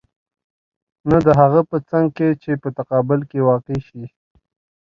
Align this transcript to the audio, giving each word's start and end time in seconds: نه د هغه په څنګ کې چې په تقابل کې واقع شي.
نه 1.09 1.17
د 1.25 1.27
هغه 1.39 1.61
په 1.69 1.77
څنګ 1.89 2.07
کې 2.17 2.27
چې 2.43 2.51
په 2.61 2.67
تقابل 2.77 3.19
کې 3.29 3.45
واقع 3.49 3.77
شي. 3.87 4.03